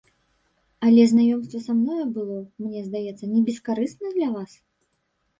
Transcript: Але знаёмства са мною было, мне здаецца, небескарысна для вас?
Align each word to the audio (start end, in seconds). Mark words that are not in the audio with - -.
Але 0.85 1.01
знаёмства 1.09 1.59
са 1.65 1.75
мною 1.81 2.05
было, 2.15 2.37
мне 2.63 2.81
здаецца, 2.87 3.29
небескарысна 3.35 4.07
для 4.15 4.31
вас? 4.39 4.51